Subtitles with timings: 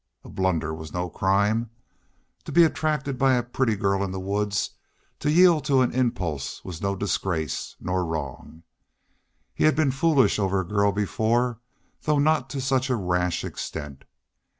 [0.23, 1.69] A blunder was no crime.
[2.45, 4.71] To be attracted by a pretty girl in the woods
[5.19, 8.63] to yield to an impulse was no disgrace, nor wrong.
[9.53, 11.59] He had been foolish over a girl before,
[12.01, 14.03] though not to such a rash extent.